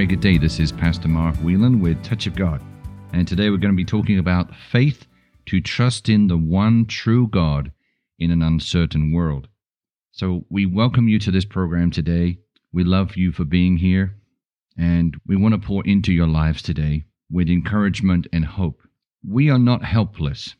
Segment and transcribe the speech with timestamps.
[0.00, 0.38] very good day.
[0.38, 2.62] This is Pastor Mark Whelan with Touch of God.
[3.12, 5.06] And today we're going to be talking about faith
[5.44, 7.70] to trust in the one true God
[8.18, 9.46] in an uncertain world.
[10.12, 12.38] So we welcome you to this program today.
[12.72, 14.16] We love you for being here.
[14.78, 18.80] And we want to pour into your lives today with encouragement and hope.
[19.22, 20.54] We are not helpless.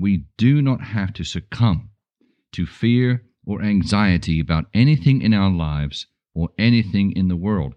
[0.00, 1.90] We do not have to succumb
[2.52, 7.74] to fear or anxiety about anything in our lives or anything in the world.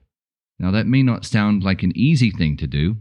[0.62, 2.98] Now, that may not sound like an easy thing to do,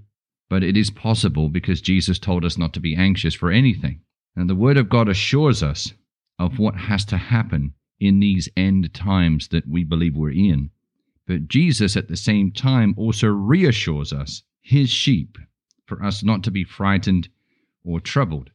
[0.48, 4.00] but it is possible because Jesus told us not to be anxious for anything.
[4.34, 5.92] And the Word of God assures us
[6.38, 10.70] of what has to happen in these end times that we believe we're in.
[11.26, 15.36] But Jesus, at the same time, also reassures us, his sheep,
[15.84, 17.28] for us not to be frightened
[17.84, 18.48] or troubled.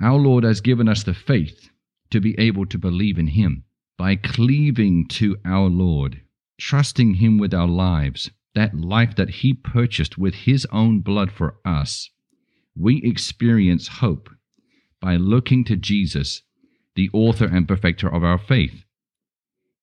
[0.00, 1.68] Our Lord has given us the faith
[2.10, 3.64] to be able to believe in him
[3.98, 6.22] by cleaving to our Lord,
[6.58, 11.58] trusting him with our lives, that life that He purchased with His own blood for
[11.64, 12.10] us,
[12.74, 14.30] we experience hope
[15.00, 16.42] by looking to Jesus,
[16.94, 18.84] the author and perfecter of our faith.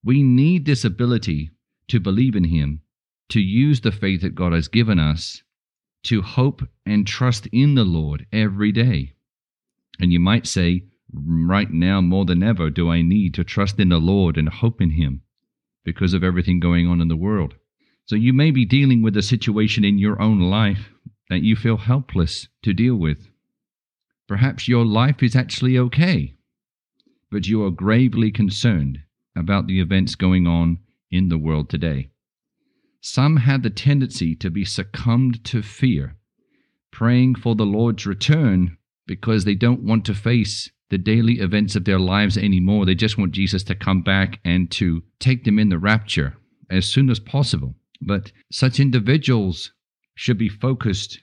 [0.03, 1.51] We need this ability
[1.87, 2.81] to believe in Him,
[3.29, 5.43] to use the faith that God has given us,
[6.05, 9.13] to hope and trust in the Lord every day.
[9.99, 13.89] And you might say, right now, more than ever, do I need to trust in
[13.89, 15.21] the Lord and hope in Him
[15.85, 17.53] because of everything going on in the world.
[18.05, 20.91] So you may be dealing with a situation in your own life
[21.29, 23.29] that you feel helpless to deal with.
[24.27, 26.35] Perhaps your life is actually okay,
[27.31, 28.99] but you are gravely concerned
[29.35, 30.79] about the events going on
[31.11, 32.09] in the world today.
[33.01, 36.15] Some have the tendency to be succumbed to fear,
[36.91, 38.77] praying for the Lord's return
[39.07, 42.85] because they don't want to face the daily events of their lives anymore.
[42.85, 46.37] They just want Jesus to come back and to take them in the rapture
[46.69, 47.75] as soon as possible.
[48.05, 49.71] But such individuals
[50.15, 51.19] should be focused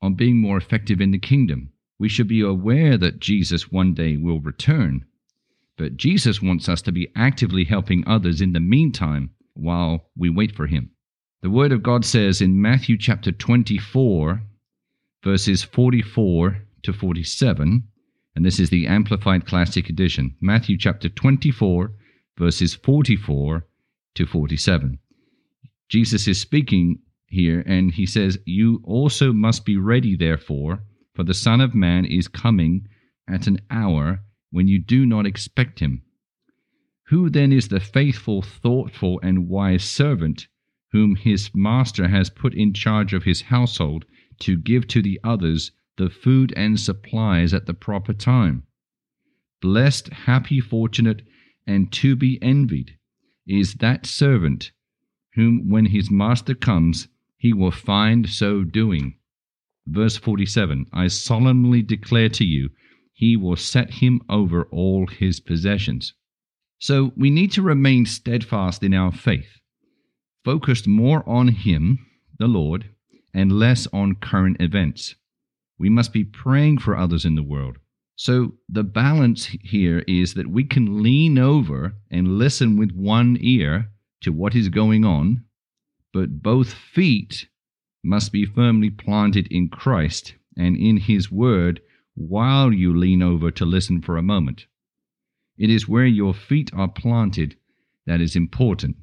[0.00, 1.72] on being more effective in the kingdom.
[1.98, 5.04] We should be aware that Jesus one day will return.
[5.76, 10.54] But Jesus wants us to be actively helping others in the meantime while we wait
[10.56, 10.90] for him.
[11.42, 14.42] The Word of God says in Matthew chapter 24,
[15.22, 17.88] verses 44 to 47,
[18.34, 21.92] and this is the Amplified Classic Edition, Matthew chapter 24,
[22.38, 23.66] verses 44
[24.14, 24.98] to 47.
[25.92, 31.34] Jesus is speaking here, and he says, You also must be ready, therefore, for the
[31.34, 32.88] Son of Man is coming
[33.28, 34.20] at an hour
[34.50, 36.00] when you do not expect him.
[37.08, 40.48] Who then is the faithful, thoughtful, and wise servant
[40.92, 44.06] whom his master has put in charge of his household
[44.40, 48.62] to give to the others the food and supplies at the proper time?
[49.60, 51.20] Blessed, happy, fortunate,
[51.66, 52.96] and to be envied
[53.46, 54.72] is that servant
[55.34, 59.16] whom when his master comes, he will find so doing.
[59.86, 62.70] Verse 47 I solemnly declare to you,
[63.12, 66.14] he will set him over all his possessions.
[66.78, 69.60] So we need to remain steadfast in our faith,
[70.44, 72.04] focused more on him,
[72.38, 72.90] the Lord,
[73.32, 75.14] and less on current events.
[75.78, 77.78] We must be praying for others in the world.
[78.16, 83.90] So the balance here is that we can lean over and listen with one ear
[84.22, 85.44] to what is going on,
[86.12, 87.48] but both feet
[88.02, 91.80] must be firmly planted in Christ and in His Word
[92.14, 94.66] while you lean over to listen for a moment.
[95.56, 97.56] It is where your feet are planted
[98.06, 98.96] that is important.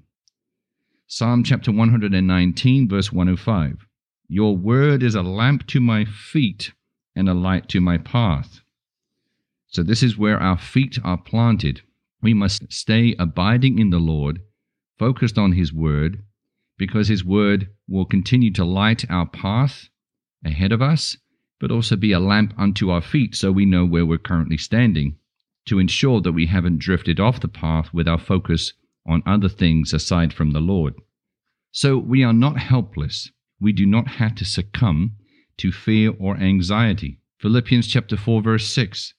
[1.07, 3.85] Psalm chapter 119, verse 105
[4.27, 6.73] Your word is a lamp to my feet
[7.15, 8.61] and a light to my path.
[9.67, 11.81] So, this is where our feet are planted.
[12.21, 14.41] We must stay abiding in the Lord
[14.99, 16.23] focused on His Word,
[16.77, 19.89] because His Word will continue to light our path
[20.45, 21.17] ahead of us,
[21.59, 25.15] but also be a lamp unto our feet so we know where we're currently standing,
[25.65, 28.73] to ensure that we haven't drifted off the path with our focus
[29.05, 30.93] on other things aside from the Lord.
[31.71, 33.31] So we are not helpless.
[33.59, 35.15] We do not have to succumb
[35.57, 37.19] to fear or anxiety.
[37.39, 39.13] Philippians chapter 4 verse 6.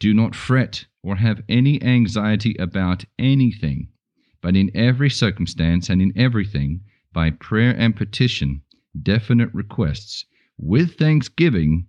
[0.00, 3.88] Do not fret or have any anxiety about anything,
[4.44, 6.78] but in every circumstance and in everything,
[7.14, 8.60] by prayer and petition,
[9.02, 10.26] definite requests,
[10.58, 11.86] with thanksgiving,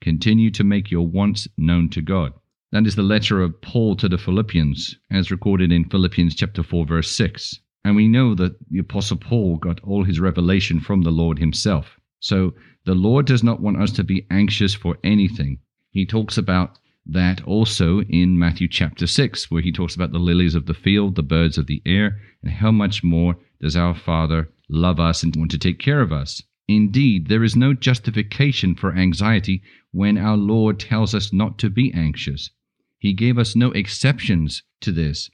[0.00, 2.32] continue to make your wants known to God.
[2.70, 6.86] That is the letter of Paul to the Philippians, as recorded in Philippians chapter 4,
[6.86, 7.58] verse 6.
[7.82, 11.98] And we know that the Apostle Paul got all his revelation from the Lord himself.
[12.20, 12.54] So
[12.84, 15.58] the Lord does not want us to be anxious for anything.
[15.90, 20.54] He talks about that also in Matthew chapter 6, where he talks about the lilies
[20.54, 24.50] of the field, the birds of the air, and how much more does our Father
[24.68, 26.42] love us and want to take care of us.
[26.68, 31.92] Indeed, there is no justification for anxiety when our Lord tells us not to be
[31.94, 32.50] anxious.
[32.98, 35.30] He gave us no exceptions to this.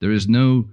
[0.00, 0.68] There is no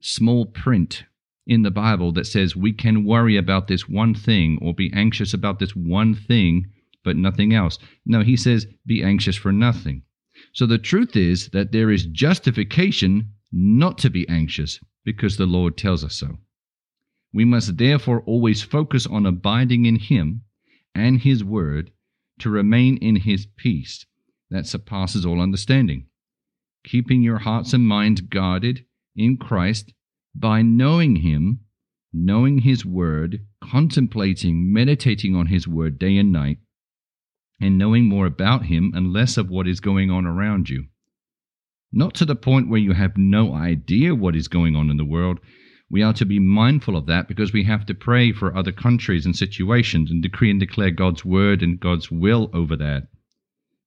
[0.00, 1.04] small print
[1.46, 5.34] in the Bible that says we can worry about this one thing or be anxious
[5.34, 6.66] about this one thing,
[7.04, 7.78] but nothing else.
[8.04, 10.02] No, he says be anxious for nothing.
[10.52, 15.76] So the truth is that there is justification not to be anxious because the Lord
[15.76, 16.38] tells us so.
[17.32, 20.42] We must therefore always focus on abiding in Him
[20.94, 21.92] and His Word
[22.40, 24.06] to remain in His peace
[24.50, 26.06] that surpasses all understanding,
[26.84, 29.92] keeping your hearts and minds guarded in Christ
[30.34, 31.60] by knowing Him,
[32.12, 36.58] knowing His Word, contemplating, meditating on His Word day and night,
[37.60, 40.86] and knowing more about Him and less of what is going on around you.
[41.92, 45.04] Not to the point where you have no idea what is going on in the
[45.04, 45.40] world.
[45.90, 49.26] We are to be mindful of that because we have to pray for other countries
[49.26, 53.08] and situations and decree and declare God's word and God's will over that.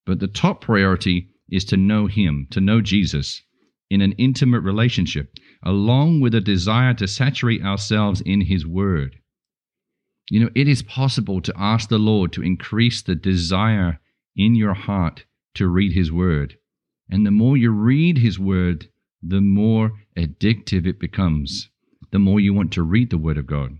[0.05, 3.41] But the top priority is to know Him, to know Jesus
[3.89, 5.33] in an intimate relationship,
[5.63, 9.19] along with a desire to saturate ourselves in His Word.
[10.29, 13.99] You know, it is possible to ask the Lord to increase the desire
[14.35, 15.25] in your heart
[15.55, 16.57] to read His Word.
[17.09, 18.87] And the more you read His Word,
[19.21, 21.69] the more addictive it becomes,
[22.11, 23.77] the more you want to read the Word of God.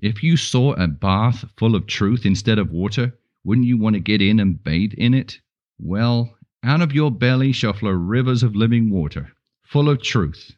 [0.00, 4.00] If you saw a bath full of truth instead of water, wouldn't you want to
[4.00, 5.40] get in and bathe in it?
[5.78, 9.32] Well, out of your belly shall flow rivers of living water,
[9.64, 10.52] full of truth,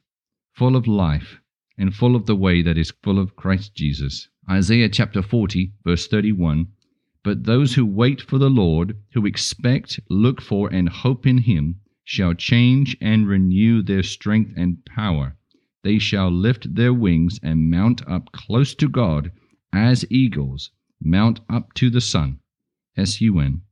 [0.52, 1.41] full of life,
[1.79, 4.29] and full of the way that is full of Christ Jesus.
[4.50, 6.67] Isaiah chapter 40, verse 31.
[7.23, 11.76] But those who wait for the Lord, who expect, look for, and hope in him,
[12.02, 15.37] shall change and renew their strength and power.
[15.85, 19.31] They shall lift their wings and mount up close to God
[19.73, 22.41] as eagles mount up to the sun.
[22.97, 23.62] S U N.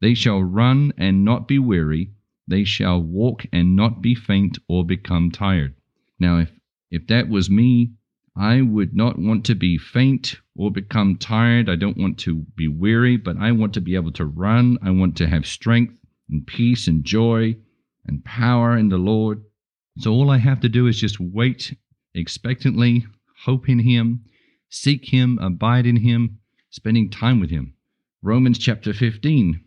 [0.00, 2.12] They shall run and not be weary.
[2.46, 5.74] They shall walk and not be faint or become tired.
[6.20, 6.52] Now, if,
[6.90, 7.94] if that was me,
[8.36, 11.68] I would not want to be faint or become tired.
[11.68, 14.76] I don't want to be weary, but I want to be able to run.
[14.82, 15.94] I want to have strength
[16.28, 17.56] and peace and joy
[18.06, 19.44] and power in the Lord.
[19.98, 21.76] So all I have to do is just wait
[22.14, 23.06] expectantly,
[23.44, 24.24] hope in Him,
[24.68, 26.40] seek Him, abide in Him,
[26.70, 27.74] spending time with Him.
[28.20, 29.60] Romans chapter 15,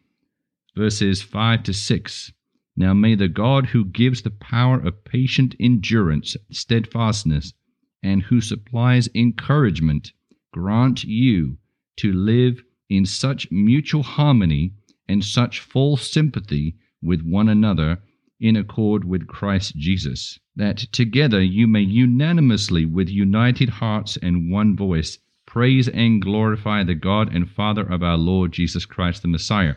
[0.75, 2.33] verses 5 to 6.
[2.75, 7.53] Now may the God who gives the power of patient endurance, steadfastness,
[8.07, 10.13] and who supplies encouragement,
[10.53, 11.57] grant you
[11.97, 14.71] to live in such mutual harmony
[15.09, 17.97] and such full sympathy with one another
[18.39, 24.77] in accord with Christ Jesus, that together you may unanimously, with united hearts and one
[24.77, 29.75] voice, praise and glorify the God and Father of our Lord Jesus Christ the Messiah.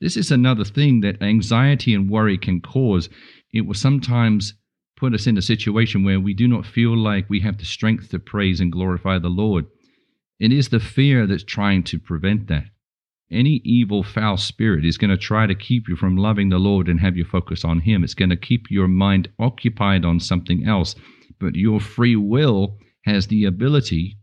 [0.00, 3.08] This is another thing that anxiety and worry can cause.
[3.52, 4.54] It will sometimes
[5.02, 8.08] put us in a situation where we do not feel like we have the strength
[8.08, 9.66] to praise and glorify the Lord.
[10.38, 12.66] It is the fear that's trying to prevent that.
[13.28, 16.88] Any evil, foul spirit is going to try to keep you from loving the Lord
[16.88, 18.04] and have you focus on Him.
[18.04, 20.94] It's going to keep your mind occupied on something else.
[21.40, 24.18] But your free will has the ability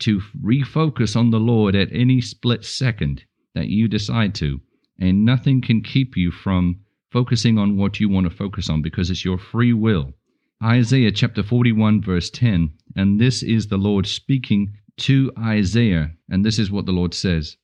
[0.00, 3.22] to refocus on the Lord at any split second
[3.54, 4.60] that you decide to.
[4.98, 9.10] And nothing can keep you from focusing on what you want to focus on because
[9.10, 10.14] it's your free will.
[10.62, 12.72] Isaiah chapter 41, verse 10.
[12.94, 16.12] And this is the Lord speaking to Isaiah.
[16.28, 17.56] And this is what the Lord says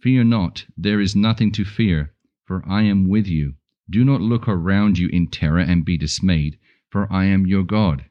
[0.00, 3.54] Fear not, there is nothing to fear, for I am with you.
[3.88, 6.58] Do not look around you in terror and be dismayed,
[6.90, 8.06] for I am your God.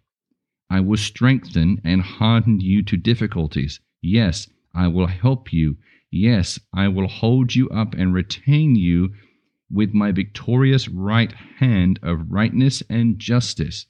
[0.69, 3.79] I will strengthen and harden you to difficulties.
[4.01, 5.77] Yes, I will help you.
[6.12, 9.13] Yes, I will hold you up and retain you
[9.69, 13.88] with my victorious right hand of rightness and justice.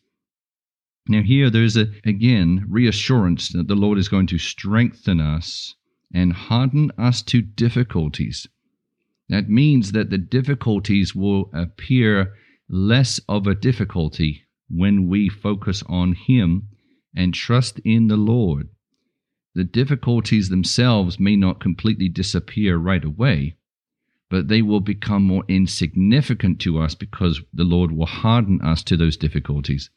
[1.07, 5.75] Now, here there's a, again, reassurance that the Lord is going to strengthen us
[6.13, 8.47] and harden us to difficulties.
[9.29, 12.33] That means that the difficulties will appear
[12.69, 16.69] less of a difficulty when we focus on Him
[17.15, 18.69] and trust in the Lord.
[19.53, 23.57] The difficulties themselves may not completely disappear right away,
[24.35, 28.97] but they will become more insignificant to us because the Lord will harden us to
[28.97, 29.89] those difficulties.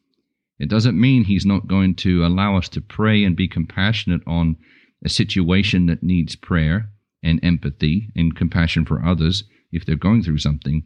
[0.61, 4.57] It doesn't mean He's not going to allow us to pray and be compassionate on
[5.05, 9.43] a situation that needs prayer and empathy and compassion for others
[9.73, 10.85] if they're going through something.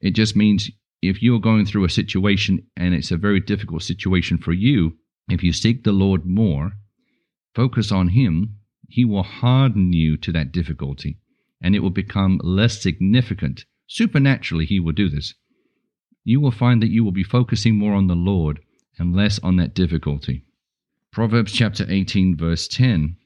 [0.00, 0.70] It just means
[1.02, 4.96] if you're going through a situation and it's a very difficult situation for you,
[5.28, 6.74] if you seek the Lord more,
[7.52, 11.18] focus on Him, He will harden you to that difficulty
[11.62, 13.64] and it will become less significant.
[13.86, 15.34] Supernaturally, He will do this.
[16.24, 18.60] You will find that you will be focusing more on the Lord
[18.98, 20.44] and less on that difficulty.
[21.10, 23.16] Proverbs chapter 18, verse 10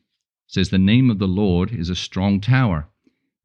[0.47, 2.89] says, The name of the Lord is a strong tower.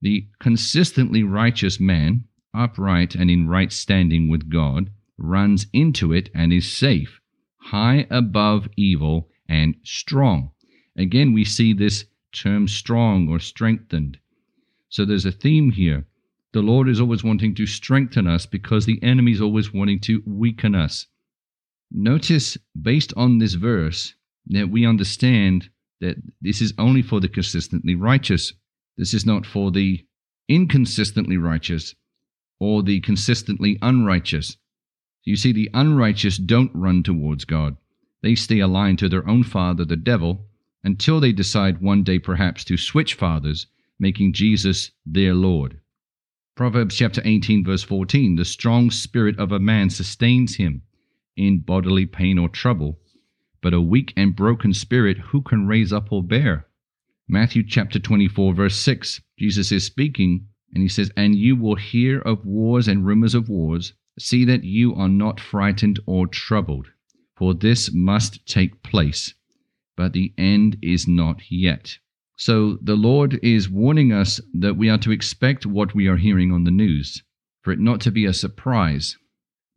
[0.01, 6.51] The consistently righteous man, upright and in right standing with God, runs into it and
[6.51, 7.21] is safe,
[7.57, 10.51] high above evil and strong.
[10.97, 14.17] Again, we see this term strong or strengthened.
[14.91, 16.05] So there's a theme here.
[16.51, 20.21] The Lord is always wanting to strengthen us because the enemy is always wanting to
[20.25, 21.07] weaken us.
[21.89, 24.15] Notice, based on this verse,
[24.47, 25.69] that we understand
[26.01, 28.51] that this is only for the consistently righteous.
[28.97, 30.05] This is not for the
[30.49, 31.95] inconsistently righteous
[32.59, 34.57] or the consistently unrighteous.
[35.23, 37.77] You see, the unrighteous don't run towards God.
[38.21, 40.47] They stay aligned to their own father, the devil,
[40.83, 43.67] until they decide one day perhaps to switch fathers,
[44.01, 45.79] making Jesus their Lord.
[46.55, 50.81] Proverbs chapter 18, verse 14 The strong spirit of a man sustains him
[51.37, 52.99] in bodily pain or trouble,
[53.61, 56.65] but a weak and broken spirit who can raise up or bear?
[57.27, 62.19] Matthew chapter 24, verse 6, Jesus is speaking, and he says, And you will hear
[62.19, 63.93] of wars and rumors of wars.
[64.17, 66.87] See that you are not frightened or troubled,
[67.37, 69.35] for this must take place,
[69.95, 71.99] but the end is not yet.
[72.41, 76.51] So the Lord is warning us that we are to expect what we are hearing
[76.51, 77.21] on the news,
[77.61, 79.15] for it not to be a surprise.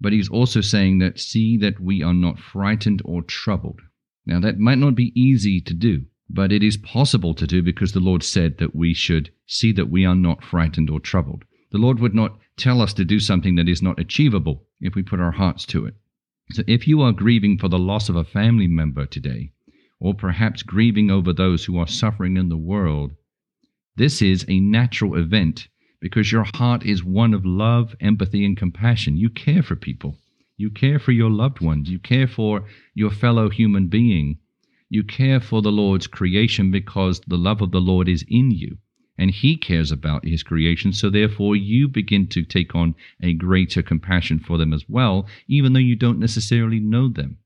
[0.00, 3.82] But he's also saying that see that we are not frightened or troubled.
[4.24, 7.92] Now, that might not be easy to do, but it is possible to do because
[7.92, 11.44] the Lord said that we should see that we are not frightened or troubled.
[11.70, 15.02] The Lord would not tell us to do something that is not achievable if we
[15.02, 15.96] put our hearts to it.
[16.52, 19.52] So if you are grieving for the loss of a family member today,
[20.00, 23.12] or perhaps grieving over those who are suffering in the world,
[23.96, 25.68] this is a natural event
[26.00, 29.16] because your heart is one of love, empathy, and compassion.
[29.16, 30.18] You care for people.
[30.56, 31.88] You care for your loved ones.
[31.88, 34.38] You care for your fellow human being.
[34.88, 38.78] You care for the Lord's creation because the love of the Lord is in you
[39.16, 40.92] and He cares about His creation.
[40.92, 45.72] So therefore, you begin to take on a greater compassion for them as well, even
[45.72, 47.38] though you don't necessarily know them.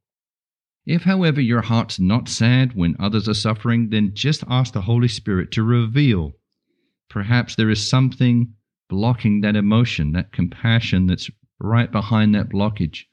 [0.88, 5.06] If, however, your heart's not sad when others are suffering, then just ask the Holy
[5.06, 6.32] Spirit to reveal.
[7.10, 8.54] Perhaps there is something
[8.88, 11.30] blocking that emotion, that compassion that's
[11.60, 13.04] right behind that blockage.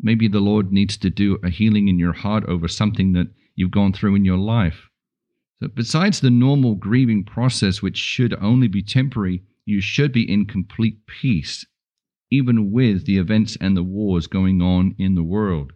[0.00, 3.70] Maybe the Lord needs to do a healing in your heart over something that you've
[3.70, 4.88] gone through in your life.
[5.60, 10.46] So, besides the normal grieving process, which should only be temporary, you should be in
[10.46, 11.66] complete peace,
[12.30, 15.74] even with the events and the wars going on in the world.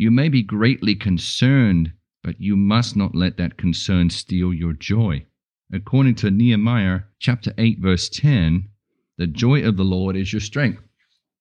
[0.00, 1.90] You may be greatly concerned,
[2.22, 5.26] but you must not let that concern steal your joy.
[5.72, 8.68] According to Nehemiah chapter 8 verse 10,
[9.16, 10.84] the joy of the Lord is your strength.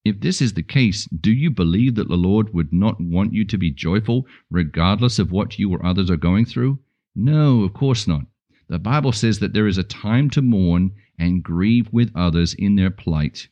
[0.04, 3.46] If this is the case, do you believe that the Lord would not want you
[3.46, 6.80] to be joyful regardless of what you or others are going through?
[7.16, 8.26] No, of course not.
[8.70, 12.76] The Bible says that there is a time to mourn and grieve with others in
[12.76, 13.50] their plight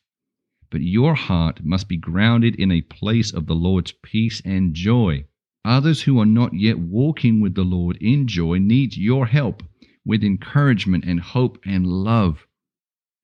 [0.76, 5.24] but your heart must be grounded in a place of the Lord's peace and joy.
[5.64, 9.64] Others who are not yet walking with the Lord in joy need your help
[10.04, 12.46] with encouragement and hope and love.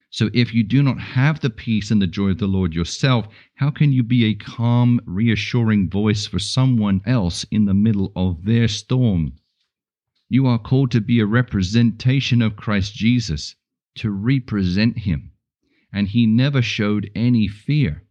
[0.09, 3.27] So if you do not have the peace and the joy of the Lord yourself,
[3.55, 8.45] how can you be a calm, reassuring voice for someone else in the middle of
[8.45, 9.33] their storm?
[10.29, 13.57] You are called to be a representation of Christ Jesus,
[13.95, 15.31] to represent Him
[15.93, 18.03] and he never showed any fear.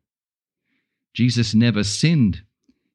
[1.14, 2.42] Jesus never sinned,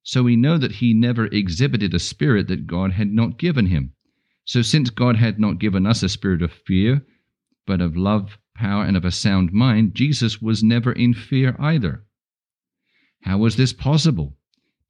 [0.03, 3.93] so we know that he never exhibited a spirit that God had not given him.
[4.45, 7.05] So, since God had not given us a spirit of fear,
[7.65, 12.05] but of love, power, and of a sound mind, Jesus was never in fear either.
[13.21, 14.37] How was this possible?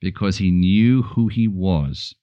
[0.01, 2.13] Because he knew who he was,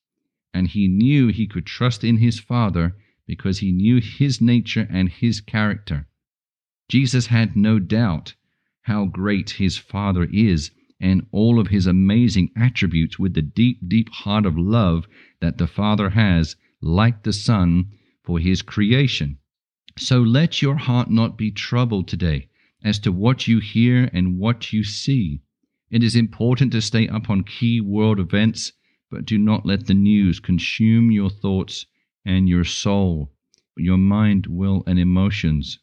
[0.52, 2.94] and he knew he could trust in his Father
[3.26, 6.06] because he knew his nature and his character.
[6.92, 8.34] Jesus had no doubt
[8.82, 14.10] how great his Father is and all of his amazing attributes with the deep, deep
[14.10, 15.06] heart of love
[15.40, 17.86] that the Father has, like the Son,
[18.22, 19.38] for his creation.
[19.96, 22.50] So let your heart not be troubled today
[22.84, 25.40] as to what you hear and what you see.
[25.90, 28.70] It is important to stay up on key world events,
[29.10, 31.86] but do not let the news consume your thoughts
[32.22, 33.32] and your soul,
[33.78, 35.78] your mind, will, and emotions.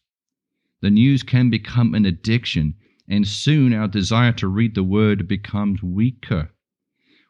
[0.81, 2.75] The news can become an addiction,
[3.07, 6.51] and soon our desire to read the Word becomes weaker.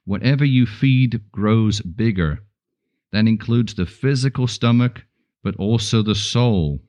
[0.06, 2.44] Whatever you feed grows bigger.
[3.12, 5.06] That includes the physical stomach,
[5.41, 6.84] but also the soul.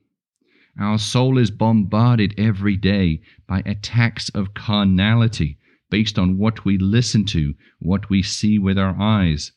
[0.79, 5.59] Our soul is bombarded every day by attacks of carnality
[5.90, 9.52] based on what we listen to, what we see with our eyes.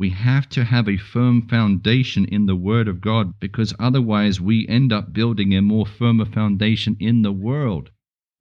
[0.00, 4.66] We have to have a firm foundation in the Word of God because otherwise we
[4.66, 7.90] end up building a more firmer foundation in the world.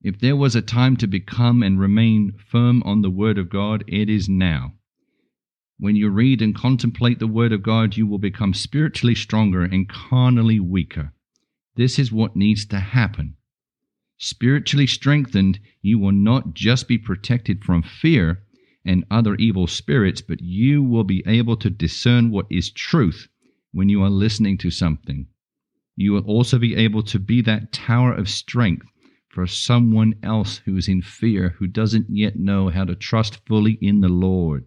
[0.02, 3.84] If there was a time to become and remain firm on the Word of God,
[3.90, 4.76] it is now.
[5.78, 9.90] When you read and contemplate the Word of God, you will become spiritually stronger and
[9.90, 11.12] carnally weaker.
[11.76, 13.36] This is what needs to happen.
[14.18, 18.44] Spiritually strengthened, you will not just be protected from fear,
[18.90, 23.28] and other evil spirits, but you will be able to discern what is truth
[23.72, 25.28] when you are listening to something.
[25.96, 28.88] You will also be able to be that tower of strength
[29.28, 33.78] for someone else who is in fear, who doesn't yet know how to trust fully
[33.80, 34.66] in the Lord.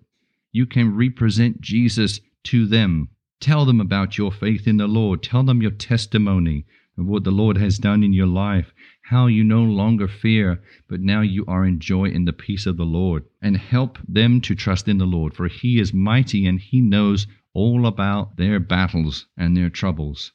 [0.52, 3.08] You can represent Jesus to them.
[3.40, 5.24] Tell them about your faith in the Lord.
[5.24, 6.64] Tell them your testimony
[6.96, 8.72] of what the Lord has done in your life,
[9.12, 12.78] how you no longer fear, but now you are in joy in the peace of
[12.78, 13.22] the Lord.
[13.42, 17.26] And help them to trust in the Lord, for He is mighty and He knows
[17.52, 20.32] all about their battles and their troubles.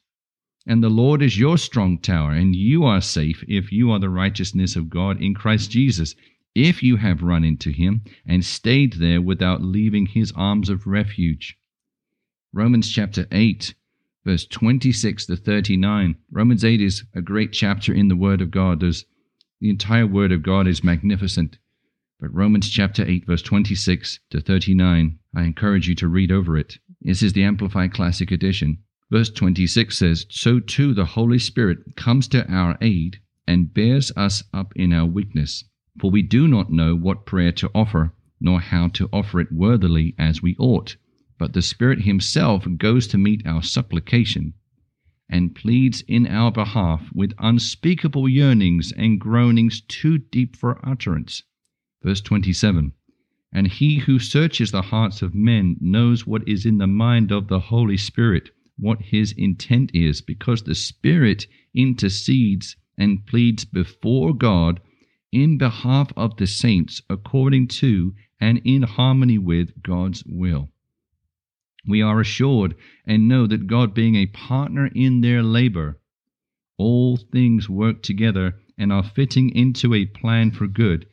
[0.68, 4.10] And the Lord is your strong tower, and you are safe if you are the
[4.10, 6.14] righteousness of God in Christ Jesus,
[6.54, 11.58] if you have run into Him and stayed there without leaving His arms of refuge.
[12.54, 13.74] Romans chapter 8
[14.28, 16.18] verse 26 to 39.
[16.32, 18.82] Romans 8 is a great chapter in the Word of God.
[18.82, 19.06] There's,
[19.62, 21.58] the entire Word of God is magnificent.
[22.20, 26.78] But Romans chapter 8, verse 26 to 39, I encourage you to read over it.
[27.00, 28.80] This is the Amplified Classic Edition.
[29.10, 34.44] Verse 26 says, So too the Holy Spirit comes to our aid and bears us
[34.54, 35.64] up in our weakness.
[36.02, 40.16] For we do not know what prayer to offer, nor how to offer it worthily
[40.20, 40.98] as we ought
[41.40, 44.56] but the Spirit Himself goes to meet our supplication
[45.30, 51.44] and pleads in our behalf with unspeakable yearnings and groanings too deep for utterance.
[52.02, 52.94] Verse 27
[53.54, 57.50] And He who searches the hearts of men knows what is in the mind of
[57.50, 61.46] the Holy Spirit, what His intent is, because the Spirit
[61.76, 64.80] intercedes and pleads before God
[65.32, 70.72] in behalf of the saints according to and in harmony with God's will
[71.88, 76.00] we are assured and know that God, being a partner in their labor,
[76.78, 81.08] all things work together and are fitting into a plan for good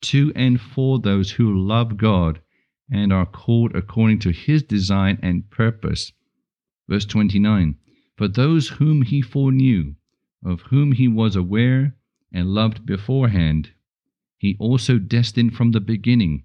[0.00, 2.40] to and for those who love God
[2.90, 6.12] and are called according to his design and purpose.
[6.88, 7.76] Verse 29
[8.16, 9.94] For those whom he foreknew,
[10.44, 11.96] of whom he was aware
[12.32, 13.72] and loved beforehand,
[14.36, 16.44] he also destined from the beginning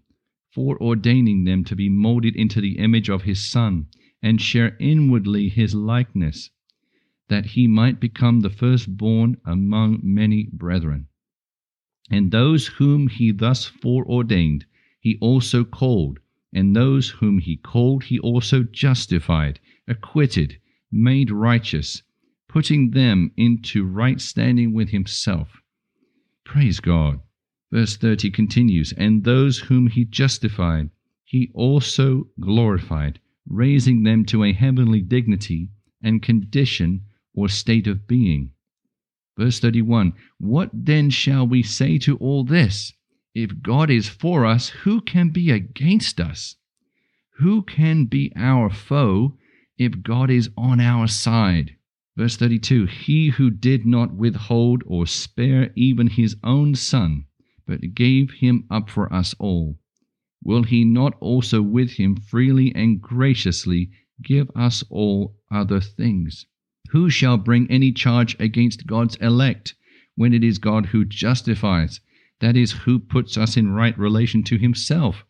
[0.56, 3.88] foreordaining them to be molded into the image of his Son,
[4.22, 6.50] and share inwardly his likeness,
[7.28, 11.08] that he might become the firstborn among many brethren.
[12.10, 14.66] And those whom he thus foreordained,
[15.00, 16.20] he also called,
[16.54, 20.60] and those whom he called, he also justified, acquitted,
[20.92, 22.04] made righteous,
[22.48, 25.62] putting them into right standing with himself.
[26.46, 27.20] Praise God.
[27.74, 30.92] Verse 30 continues, And those whom he justified,
[31.24, 37.02] he also glorified, raising them to a heavenly dignity and condition
[37.34, 38.52] or state of being.
[39.40, 42.94] Verse 31 What then shall we say to all this?
[43.34, 46.58] If God is for us, who can be against us?
[47.40, 49.36] Who can be our foe
[49.80, 51.76] if God is on our side?
[52.16, 57.26] Verse 32 He who did not withhold or spare even his own son
[57.66, 59.80] but gave him up for us all,
[60.44, 63.90] will he not also with him freely and graciously
[64.22, 66.46] give us all other things?
[66.90, 69.76] Who shall bring any charge against God's elect
[70.16, 72.00] when it is God who justifies,
[72.40, 75.26] that is, who puts us in right relation to himself?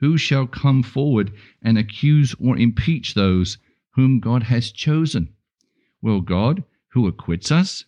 [0.00, 3.58] Who shall come forward and accuse or impeach those
[3.94, 5.32] whom God has chosen?
[6.02, 7.84] Will God, who acquits us?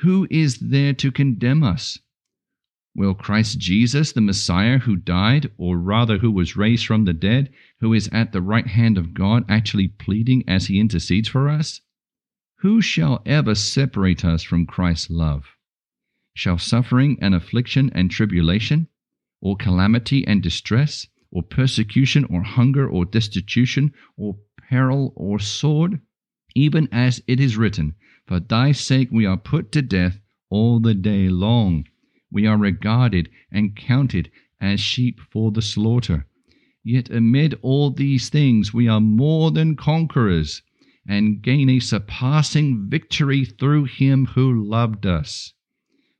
[0.00, 1.98] Who is there to condemn us?
[2.98, 7.52] Will Christ Jesus, the Messiah who died, or rather who was raised from the dead,
[7.80, 11.82] who is at the right hand of God, actually pleading as he intercedes for us?
[12.60, 15.56] Who shall ever separate us from Christ's love?
[16.32, 18.88] Shall suffering and affliction and tribulation,
[19.42, 24.38] or calamity and distress, or persecution, or hunger, or destitution, or
[24.70, 26.00] peril, or sword?
[26.54, 27.94] Even as it is written,
[28.26, 31.84] For thy sake we are put to death all the day long
[32.30, 36.26] we are regarded and counted as sheep for the slaughter.
[36.82, 40.62] Yet amid all these things, we are more than conquerors
[41.06, 45.52] and gain a surpassing victory through him who loved us.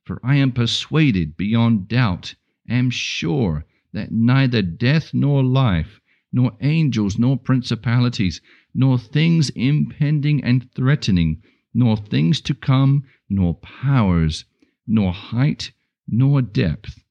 [0.05, 2.35] For I am persuaded beyond doubt,
[2.69, 5.99] am sure, that neither death nor life,
[6.31, 8.39] nor angels nor principalities,
[8.73, 11.41] nor things impending and threatening,
[11.73, 14.45] nor things to come, nor powers,
[14.87, 15.71] nor height,
[16.07, 17.03] nor depth,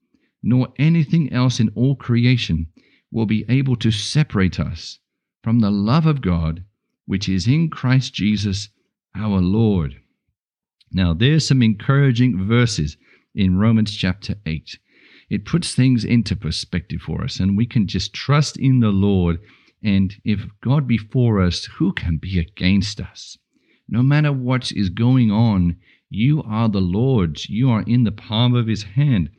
[0.42, 2.66] nor anything else in all creation
[3.10, 4.98] will be able to separate us
[5.42, 6.64] from the love of God
[7.06, 8.68] which is in Christ Jesus
[9.14, 9.96] our Lord.
[10.92, 12.96] Now, there's some encouraging verses
[13.34, 14.78] in Romans chapter 8.
[15.30, 19.38] It puts things into perspective for us, and we can just trust in the Lord.
[19.82, 23.38] And if God be for us, who can be against us?
[23.88, 25.76] No matter what is going on,
[26.08, 27.48] you are the Lord's.
[27.48, 29.30] You are in the palm of his hand.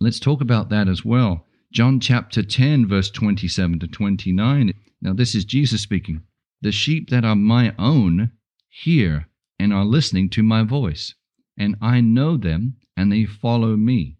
[0.00, 1.46] Let's talk about that as well.
[1.72, 4.74] John chapter 10, verse 27 to 29.
[5.00, 6.22] Now, this is Jesus speaking.
[6.60, 8.32] The sheep that are my own
[8.68, 9.28] hear
[9.58, 11.14] and are listening to my voice,
[11.56, 14.18] and I know them, and they follow me.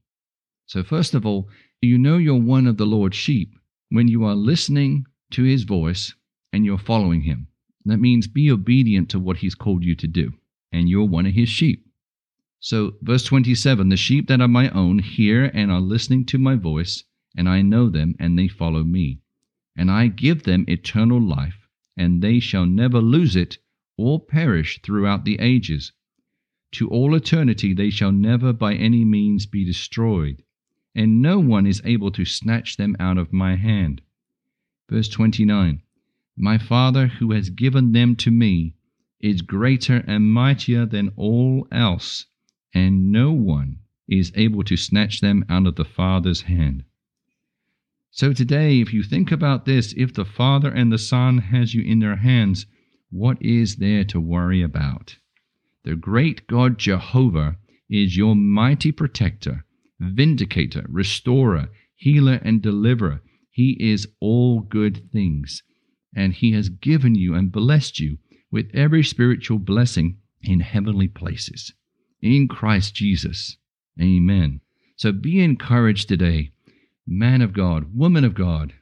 [0.67, 1.49] So, first of all,
[1.81, 3.55] you know you're one of the Lord's sheep
[3.91, 6.15] when you are listening to his voice
[6.53, 7.49] and you're following him.
[7.85, 10.33] That means be obedient to what he's called you to do,
[10.73, 11.88] and you're one of his sheep.
[12.61, 16.57] So, verse 27 The sheep that are my own hear and are listening to my
[16.57, 17.05] voice,
[17.37, 19.21] and I know them, and they follow me.
[19.77, 21.69] And I give them eternal life
[21.99, 23.59] and they shall never lose it
[23.97, 25.93] or perish throughout the ages.
[26.73, 30.45] To all eternity they shall never by any means be destroyed,
[30.95, 34.01] and no one is able to snatch them out of my hand.
[34.89, 35.83] Verse 29
[36.37, 38.75] My Father, who has given them to me,
[39.19, 42.27] is greater and mightier than all else,
[42.75, 43.79] and no one
[44.09, 46.85] is able to snatch them out of the Father's hand.
[48.11, 51.83] So today, if you think about this, if the Father and the Son has you
[51.83, 52.67] in their hands,
[53.11, 55.17] what is there to worry about?
[55.85, 59.65] The great God Jehovah is your mighty protector,
[60.01, 63.23] vindicator, restorer, healer, and deliverer.
[63.51, 65.63] He is all good things,
[66.15, 68.19] and He has given you and blessed you
[68.51, 71.73] with every spiritual blessing in heavenly places.
[72.21, 73.57] In Christ Jesus.
[74.01, 74.61] Amen.
[74.97, 76.53] So be encouraged today
[77.11, 78.75] Man of God, woman of God,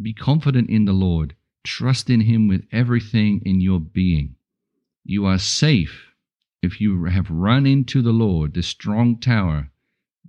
[0.00, 1.34] be confident in the Lord.
[1.64, 4.36] Trust in Him with everything in your being.
[5.04, 6.14] You are safe
[6.62, 9.70] if you have run into the Lord, the strong tower.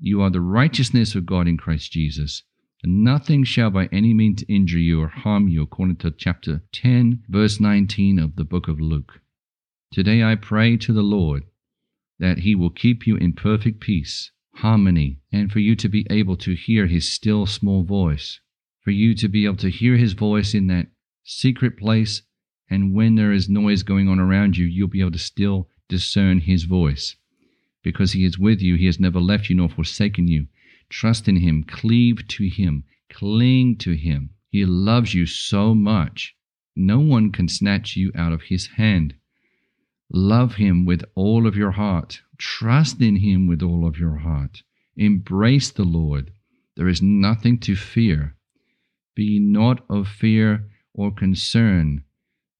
[0.01, 2.43] You are the righteousness of God in Christ Jesus.
[2.83, 7.23] And nothing shall by any means injure you or harm you, according to chapter 10,
[7.29, 9.21] verse 19 of the book of Luke.
[9.93, 11.43] Today I pray to the Lord
[12.19, 16.35] that He will keep you in perfect peace harmony, and for you to be able
[16.35, 18.41] to hear his still small voice,
[18.81, 20.87] for you to be able to hear his voice in that
[21.23, 22.23] secret place,
[22.69, 26.39] and when there is noise going on around you, you'll be able to still discern
[26.39, 27.15] his voice.
[27.83, 30.47] Because he is with you, he has never left you nor forsaken you.
[30.89, 34.31] Trust in him, cleave to him, cling to him.
[34.49, 36.35] He loves you so much.
[36.75, 39.15] No one can snatch you out of his hand.
[40.11, 42.21] Love him with all of your heart.
[42.37, 44.63] Trust in him with all of your heart.
[44.97, 46.31] Embrace the Lord.
[46.75, 48.35] There is nothing to fear.
[49.15, 52.03] Be not of fear or concern.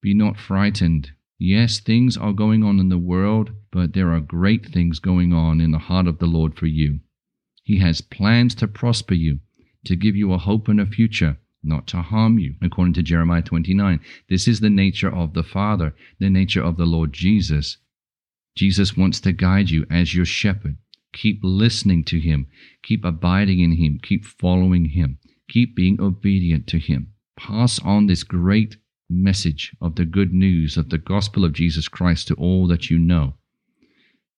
[0.00, 1.12] Be not frightened.
[1.38, 5.60] Yes, things are going on in the world, but there are great things going on
[5.60, 7.00] in the heart of the Lord for you.
[7.64, 9.40] He has plans to prosper you,
[9.86, 13.42] to give you a hope and a future not to harm you, according to Jeremiah
[13.42, 14.00] 29.
[14.28, 17.78] This is the nature of the Father, the nature of the Lord Jesus.
[18.56, 20.76] Jesus wants to guide you as your shepherd.
[21.12, 22.46] Keep listening to him,
[22.82, 25.18] keep abiding in him, keep following him,
[25.48, 27.12] keep being obedient to him.
[27.36, 28.76] Pass on this great
[29.08, 32.98] message of the good news of the gospel of Jesus Christ to all that you
[32.98, 33.34] know.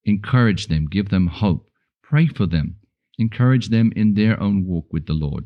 [0.04, 1.68] Encourage them, give them hope,
[2.02, 2.76] pray for them,
[3.18, 5.44] encourage them in their own walk with the Lord.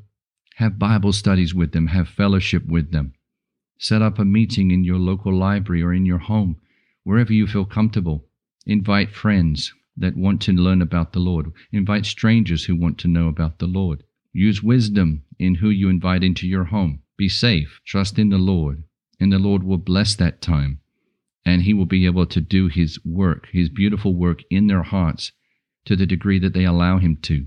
[0.56, 3.12] Have Bible studies with them, have fellowship with them.
[3.78, 6.56] Set up a meeting in your local library or in your home,
[7.04, 8.24] wherever you feel comfortable.
[8.64, 11.52] Invite friends that want to learn about the Lord.
[11.72, 14.02] Invite strangers who want to know about the Lord.
[14.32, 17.02] Use wisdom in who you invite into your home.
[17.18, 17.82] Be safe.
[17.84, 18.84] Trust in the Lord,
[19.20, 20.80] and the Lord will bless that time.
[21.44, 25.32] And He will be able to do His work, His beautiful work in their hearts
[25.84, 27.46] to the degree that they allow Him to.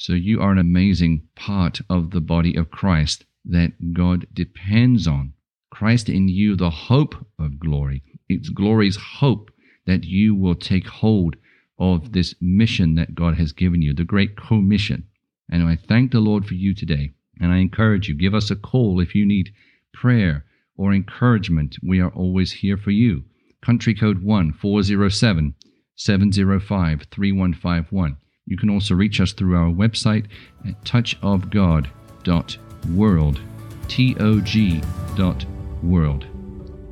[0.00, 5.32] So you are an amazing part of the body of Christ that God depends on.
[5.70, 8.04] Christ in you, the hope of glory.
[8.28, 9.50] It's glory's hope
[9.86, 11.34] that you will take hold
[11.80, 15.04] of this mission that God has given you, the great commission.
[15.50, 17.10] And I thank the Lord for you today.
[17.40, 19.52] And I encourage you, give us a call if you need
[19.92, 20.44] prayer
[20.76, 21.76] or encouragement.
[21.82, 23.24] We are always here for you.
[23.62, 25.54] Country code 1 407
[25.96, 28.16] 705 3151.
[28.48, 30.26] You can also reach us through our website
[30.66, 33.40] at touchofgod.world.
[33.88, 34.80] T O G
[35.16, 35.44] dot
[35.82, 36.26] world.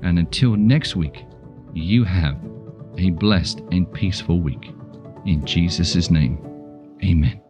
[0.03, 1.25] And until next week,
[1.75, 2.37] you have
[2.99, 4.73] a blessed and peaceful week.
[5.27, 6.39] In Jesus' name,
[7.03, 7.43] amen.